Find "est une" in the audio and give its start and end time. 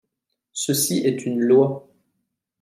1.05-1.39